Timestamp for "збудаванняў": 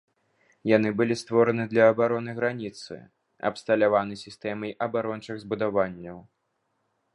5.45-6.17